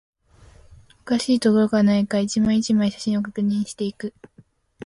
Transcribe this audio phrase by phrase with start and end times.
[1.01, 4.15] おかしいところがないか、一枚、一枚、写真を確認していく